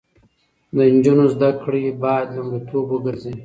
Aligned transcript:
د 0.75 0.77
نجونو 0.95 1.25
زده 1.33 1.49
کړې 1.63 1.83
باید 2.03 2.27
لومړیتوب 2.37 2.85
وګرځي. 2.89 3.33